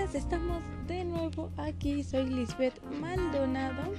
[0.00, 2.02] estamos de nuevo aquí.
[2.02, 3.92] Soy Lisbeth Maldonado.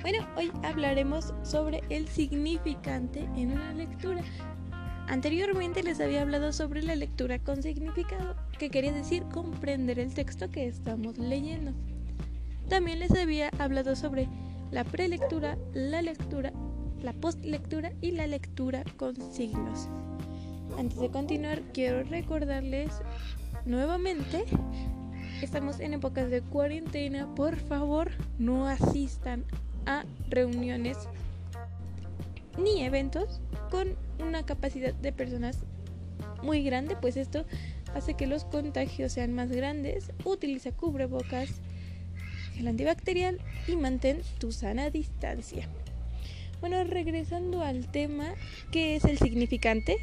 [0.00, 4.22] Bueno, hoy hablaremos sobre el significante en una lectura.
[5.06, 10.50] Anteriormente les había hablado sobre la lectura con significado, que quería decir comprender el texto
[10.50, 11.72] que estamos leyendo.
[12.70, 14.26] También les había hablado sobre
[14.70, 16.50] la prelectura, la lectura,
[17.02, 19.86] la postlectura y la lectura con signos.
[20.78, 22.90] Antes de continuar, quiero recordarles
[23.64, 24.44] nuevamente,
[25.40, 29.44] estamos en épocas de cuarentena, por favor no asistan
[29.86, 30.98] a reuniones
[32.58, 35.64] ni eventos con una capacidad de personas
[36.42, 37.44] muy grande, pues esto
[37.94, 40.12] hace que los contagios sean más grandes.
[40.24, 41.60] Utiliza cubrebocas,
[42.54, 43.38] gel antibacterial
[43.68, 45.68] y mantén tu sana distancia.
[46.60, 48.34] Bueno, regresando al tema,
[48.70, 49.98] ¿qué es el significante?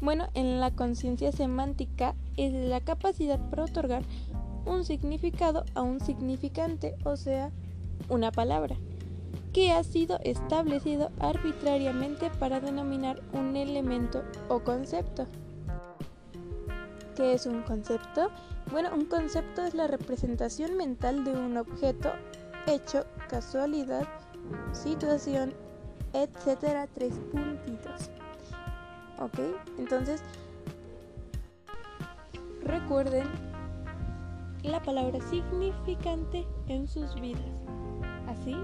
[0.00, 4.02] Bueno, en la conciencia semántica es la capacidad para otorgar
[4.64, 7.50] un significado a un significante, o sea,
[8.08, 8.76] una palabra,
[9.52, 15.26] que ha sido establecido arbitrariamente para denominar un elemento o concepto.
[17.16, 18.30] ¿Qué es un concepto?
[18.70, 22.12] Bueno, un concepto es la representación mental de un objeto,
[22.68, 24.06] hecho, casualidad,
[24.72, 25.54] situación,
[26.12, 28.10] etcétera, tres puntitos.
[29.20, 29.40] ¿Ok?
[29.78, 30.22] Entonces,
[32.62, 33.26] recuerden
[34.62, 37.42] la palabra significante en sus vidas.
[38.28, 38.54] Así,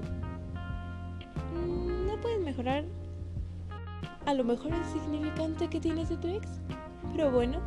[1.53, 2.85] mm, no puedes mejorar
[4.27, 6.49] a lo mejor el significante que tienes de tu ex,
[7.13, 7.59] pero bueno,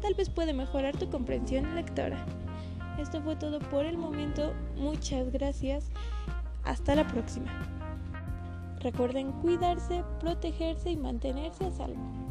[0.00, 2.24] tal vez puede mejorar tu comprensión lectora.
[2.98, 4.52] Esto fue todo por el momento.
[4.76, 5.90] Muchas gracias.
[6.64, 7.50] Hasta la próxima.
[8.82, 12.21] Recuerden cuidarse, protegerse y mantenerse a salvo.